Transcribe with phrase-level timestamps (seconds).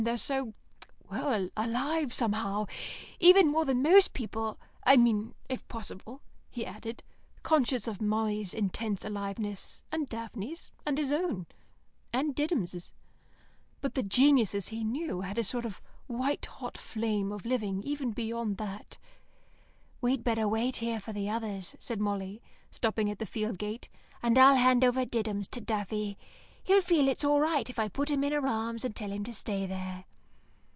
[0.03, 0.55] They're so
[1.11, 2.65] well, alive, somehow.
[3.19, 7.03] Even more than most people, I mean; if possible," he added,
[7.43, 11.45] conscious of Molly's intense aliveness, and Daphne's, and his own,
[12.11, 12.93] and Diddums'.
[13.79, 18.19] But the geniuses, he knew, had a sort of white hot flame of living beyond
[18.19, 18.97] even that....
[20.01, 22.41] "We'd better wait here for the others," said Molly,
[22.71, 23.87] stopping at the field gate,
[24.23, 26.17] "and I'll hand over Diddums to Daffy.
[26.63, 29.23] He'll feel it's all right if I put him in her arms and tell him
[29.23, 30.05] to stay there."